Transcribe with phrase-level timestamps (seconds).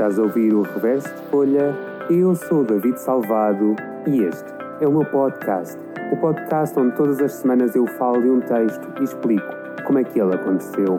[0.00, 1.76] Estás a ouvir o Reverso de Folha?
[2.08, 3.76] Eu sou o David Salvado
[4.06, 4.50] e este
[4.80, 5.78] é o meu podcast.
[6.10, 9.46] O podcast onde todas as semanas eu falo de um texto e explico
[9.86, 10.98] como é que ele aconteceu.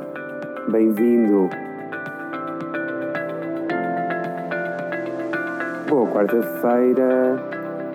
[0.70, 1.50] Bem-vindo!
[5.90, 7.44] Boa quarta-feira,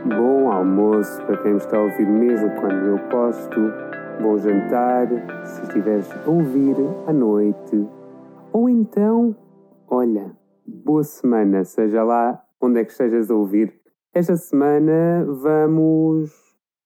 [0.06, 3.72] bom almoço para quem me está a ouvir mesmo quando eu posto,
[4.20, 5.06] bom jantar
[5.44, 6.74] se estiveres a ouvir
[7.06, 7.86] à noite,
[8.52, 9.36] ou então,
[9.88, 10.32] olha,
[10.66, 13.72] boa semana, seja lá onde é que estejas a ouvir.
[14.12, 16.32] Esta semana vamos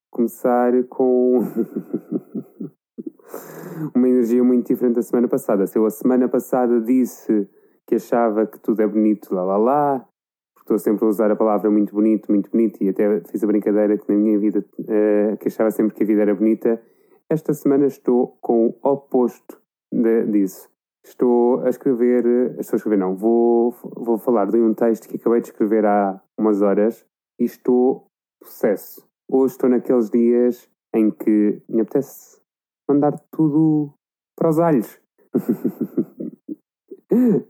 [0.09, 1.39] começar com
[3.95, 5.65] uma energia muito diferente da semana passada.
[5.65, 7.49] Se eu a semana passada disse
[7.87, 9.99] que achava que tudo é bonito, lá lá lá,
[10.53, 13.47] porque estou sempre a usar a palavra muito bonito, muito bonito, e até fiz a
[13.47, 16.81] brincadeira que na minha vida uh, que achava sempre que a vida era bonita.
[17.29, 19.57] Esta semana estou com o oposto
[19.91, 20.70] de, disso.
[21.03, 22.25] Estou a escrever,
[22.59, 26.21] estou a escrever não, vou, vou falar de um texto que acabei de escrever há
[26.37, 27.05] umas horas
[27.39, 28.07] e estou
[28.39, 29.07] processo.
[29.29, 32.41] Hoje estou naqueles dias em que me apetece
[32.87, 33.93] mandar tudo
[34.35, 34.99] para os alhos.
[37.11, 37.45] uh,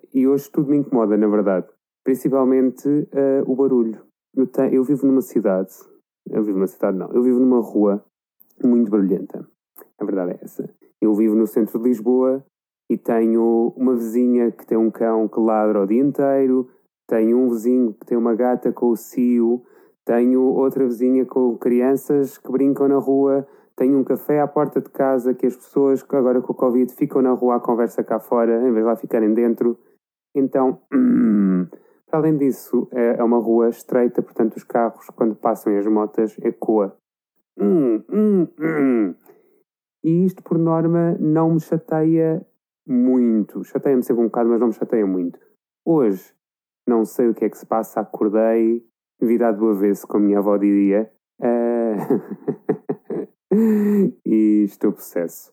[0.12, 1.68] e hoje tudo me incomoda, na verdade.
[2.02, 4.04] Principalmente uh, o barulho.
[4.34, 5.74] Eu, te, eu vivo numa cidade,
[6.30, 8.04] eu vivo numa cidade não, eu vivo numa rua
[8.64, 9.46] muito barulhenta.
[9.98, 10.68] A verdade é essa.
[11.00, 12.44] Eu vivo no centro de Lisboa
[12.90, 16.68] e tenho uma vizinha que tem um cão que ladra o dia inteiro,
[17.06, 19.62] tenho um vizinho que tem uma gata com o cio,
[20.04, 24.90] tenho outra vizinha com crianças que brincam na rua, tenho um café à porta de
[24.90, 28.58] casa que as pessoas, agora com o Covid, ficam na rua à conversa cá fora,
[28.58, 29.78] em vez de lá ficarem dentro.
[30.34, 30.80] Então,
[32.10, 35.86] para além disso, é, é uma rua estreita, portanto, os carros, quando passam e as
[35.86, 36.96] motas, ecoa.
[37.56, 39.14] Hum, hum, hum.
[40.04, 42.44] E isto, por norma, não me chateia
[42.86, 43.64] muito.
[43.64, 45.38] Chateia-me sempre um bocado, mas não me chateia muito.
[45.84, 46.34] Hoje,
[46.86, 48.86] não sei o que é que se passa, acordei
[49.20, 53.06] virado do avesso, como a minha avó diria, uh...
[54.24, 55.52] e estou possesso.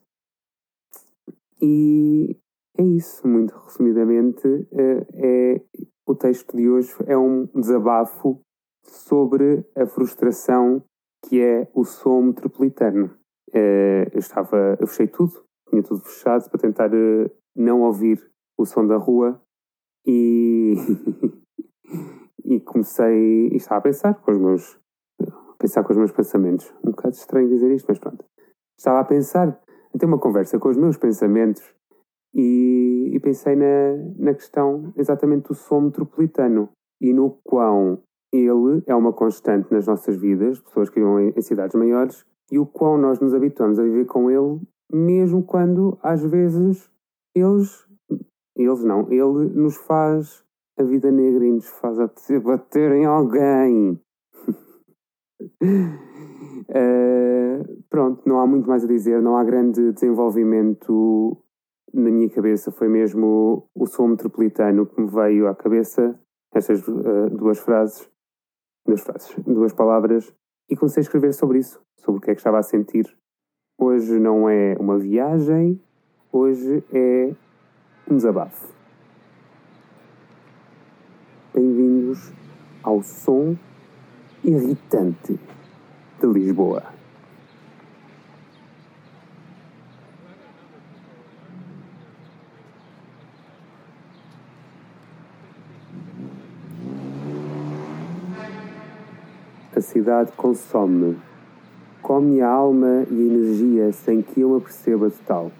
[1.62, 2.38] E
[2.78, 5.62] é isso, muito resumidamente, uh, é,
[6.06, 8.42] o texto de hoje é um desabafo
[8.84, 10.84] sobre a frustração
[11.28, 13.18] que é o som metropolitano.
[13.56, 18.20] Uh, eu estava, eu fechei tudo, tinha tudo fechado para tentar uh, não ouvir
[18.58, 19.42] o som da rua
[20.06, 20.76] e,
[22.44, 24.80] e comecei e estava a pensar com os meus
[25.58, 26.74] pensar com os meus pensamentos.
[26.84, 28.24] Um bocado estranho dizer isto, mas pronto.
[28.78, 29.48] Estava a pensar,
[29.94, 31.64] a ter uma conversa com os meus pensamentos
[32.34, 36.70] e, e pensei na, na questão exatamente do som metropolitano
[37.02, 41.76] e no quão ele é uma constante nas nossas vidas, pessoas que vivem em cidades
[41.76, 44.60] maiores, e o quão nós nos habituamos a viver com ele,
[44.92, 46.90] mesmo quando às vezes
[47.34, 47.88] eles,
[48.56, 50.44] eles não, ele nos faz
[50.78, 54.00] a vida negra e nos faz apetecer bater em alguém.
[55.62, 56.66] uh,
[57.90, 61.38] pronto, não há muito mais a dizer, não há grande desenvolvimento
[61.94, 62.72] na minha cabeça.
[62.72, 66.20] Foi mesmo o som metropolitano que me veio à cabeça,
[66.54, 68.10] estas uh, duas frases,
[68.86, 70.34] duas frases, duas palavras,
[70.70, 73.06] e comecei a escrever sobre isso, sobre o que é que estava a sentir.
[73.78, 75.80] Hoje não é uma viagem,
[76.32, 77.34] hoje é
[78.10, 78.74] um desabafo.
[81.54, 82.32] Bem-vindos
[82.84, 83.56] ao som
[84.44, 85.40] irritante
[86.20, 86.95] de Lisboa.
[99.76, 101.18] A cidade consome-me,
[102.02, 105.52] come a alma e a energia sem que eu me perceba de tal.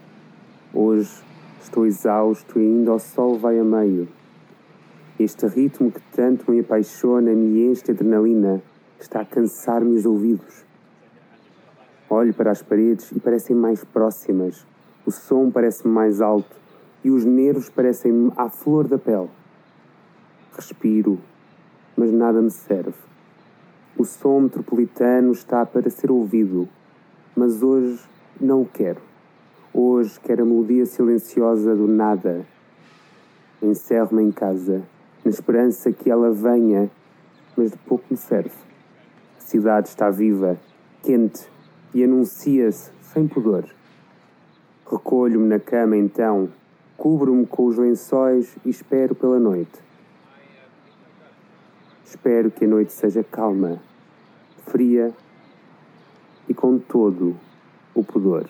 [0.74, 1.22] Hoje
[1.62, 4.08] estou exausto e ainda o sol vai a meio.
[5.20, 8.64] Este ritmo que tanto me apaixona me enche de adrenalina
[8.98, 10.64] está a cansar-me os ouvidos.
[12.10, 14.66] Olho para as paredes e parecem mais próximas.
[15.06, 16.56] O som parece mais alto
[17.04, 19.30] e os nervos parecem à flor da pele.
[20.56, 21.20] Respiro,
[21.98, 22.94] mas nada me serve.
[23.98, 26.68] O som metropolitano está para ser ouvido,
[27.34, 27.98] mas hoje
[28.42, 29.00] não o quero.
[29.74, 32.46] Hoje quero a melodia silenciosa do nada.
[33.62, 34.84] Encerro-me em casa,
[35.24, 36.92] na esperança que ela venha,
[37.56, 38.52] mas de pouco me serve.
[39.38, 40.60] A cidade está viva,
[41.02, 41.48] quente
[41.94, 43.64] e anuncia-se sem pudor.
[44.92, 46.50] Recolho-me na cama então,
[46.98, 49.85] cubro-me com os lençóis e espero pela noite.
[52.06, 53.82] Espero que a noite seja calma,
[54.68, 55.12] fria
[56.48, 57.36] e com todo
[57.96, 58.48] o pudor.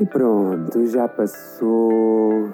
[0.00, 2.52] E pronto, já passou,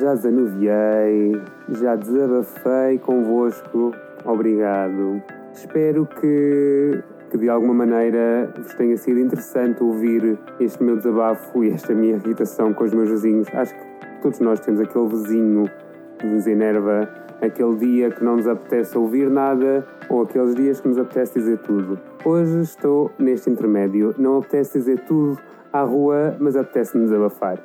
[0.00, 1.32] já zanuviei,
[1.78, 3.92] já desabafei convosco.
[4.24, 5.22] Obrigado.
[5.52, 11.70] Espero que que de alguma maneira vos tenha sido interessante ouvir este meu desabafo e
[11.70, 13.48] esta minha irritação com os meus vizinhos.
[13.52, 15.68] Acho que todos nós temos aquele vizinho
[16.16, 17.08] que nos enerva,
[17.42, 21.58] aquele dia que não nos apetece ouvir nada ou aqueles dias que nos apetece dizer
[21.58, 21.98] tudo.
[22.24, 25.36] Hoje estou neste intermédio, não apetece dizer tudo
[25.72, 27.58] à rua, mas apetece-me desabafar.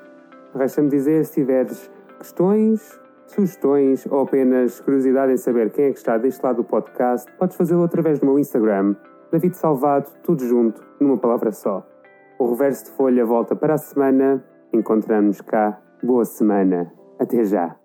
[0.55, 6.17] Resta-me dizer se tiveres questões, sugestões ou apenas curiosidade em saber quem é que está
[6.17, 8.95] deste lado do podcast, podes fazê-lo através do meu Instagram,
[9.31, 11.85] David Salvado, tudo junto, numa palavra só.
[12.39, 14.43] O reverso de folha volta para a semana.
[14.73, 15.79] Encontramos cá.
[16.01, 16.91] Boa semana.
[17.19, 17.78] Até já.